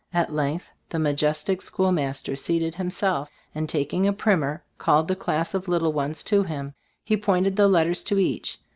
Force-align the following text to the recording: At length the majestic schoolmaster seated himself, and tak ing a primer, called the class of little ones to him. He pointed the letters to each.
At 0.11 0.33
length 0.33 0.71
the 0.89 0.97
majestic 0.97 1.61
schoolmaster 1.61 2.35
seated 2.35 2.73
himself, 2.73 3.29
and 3.53 3.69
tak 3.69 3.93
ing 3.93 4.07
a 4.07 4.13
primer, 4.13 4.63
called 4.79 5.07
the 5.07 5.15
class 5.15 5.53
of 5.53 5.67
little 5.67 5.93
ones 5.93 6.23
to 6.23 6.41
him. 6.41 6.73
He 7.03 7.15
pointed 7.15 7.55
the 7.55 7.67
letters 7.67 8.01
to 8.05 8.17
each. 8.17 8.57